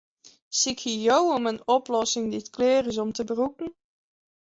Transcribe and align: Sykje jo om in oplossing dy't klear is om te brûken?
Sykje 0.59 0.93
jo 1.07 1.17
om 1.35 1.45
in 1.51 1.61
oplossing 1.75 2.25
dy't 2.29 2.53
klear 2.55 2.83
is 2.91 3.01
om 3.03 3.11
te 3.17 3.23
brûken? 3.31 3.69